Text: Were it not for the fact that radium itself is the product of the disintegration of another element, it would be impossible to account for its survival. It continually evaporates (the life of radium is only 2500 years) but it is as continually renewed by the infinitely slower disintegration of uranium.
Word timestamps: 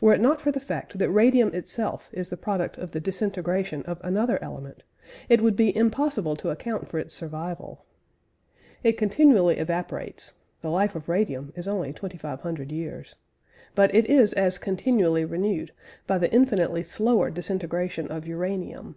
Were 0.00 0.14
it 0.14 0.20
not 0.20 0.40
for 0.40 0.52
the 0.52 0.60
fact 0.60 0.96
that 1.00 1.10
radium 1.10 1.52
itself 1.52 2.08
is 2.12 2.30
the 2.30 2.36
product 2.36 2.78
of 2.78 2.92
the 2.92 3.00
disintegration 3.00 3.82
of 3.86 4.00
another 4.04 4.38
element, 4.40 4.84
it 5.28 5.40
would 5.40 5.56
be 5.56 5.76
impossible 5.76 6.36
to 6.36 6.50
account 6.50 6.86
for 6.88 7.00
its 7.00 7.12
survival. 7.12 7.84
It 8.84 8.92
continually 8.92 9.56
evaporates 9.58 10.34
(the 10.60 10.70
life 10.70 10.94
of 10.94 11.08
radium 11.08 11.52
is 11.56 11.66
only 11.66 11.92
2500 11.92 12.70
years) 12.70 13.16
but 13.74 13.92
it 13.92 14.06
is 14.06 14.32
as 14.34 14.58
continually 14.58 15.24
renewed 15.24 15.72
by 16.06 16.18
the 16.18 16.32
infinitely 16.32 16.84
slower 16.84 17.28
disintegration 17.28 18.06
of 18.12 18.24
uranium. 18.28 18.94